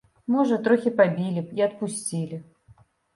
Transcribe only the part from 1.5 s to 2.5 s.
і адпусцілі.